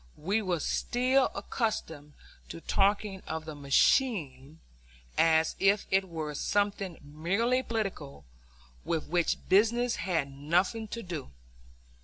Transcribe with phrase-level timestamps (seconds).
[0.17, 2.13] We were still accustomed
[2.49, 4.57] to talking of the "machine"
[5.15, 8.25] as if it were something merely political,
[8.83, 11.29] with which business had nothing to do.